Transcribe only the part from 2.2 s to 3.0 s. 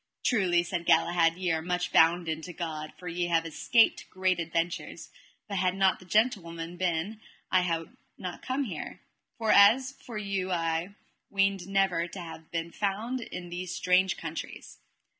to God,